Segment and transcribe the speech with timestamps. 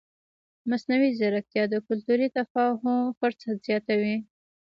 [0.69, 4.15] مصنوعي ځیرکتیا د کلتوري تفاهم فرصت زیاتوي.